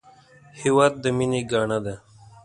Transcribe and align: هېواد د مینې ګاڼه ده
هېواد 0.61 0.93
د 1.03 1.05
مینې 1.17 1.41
ګاڼه 1.51 1.79
ده 1.85 1.95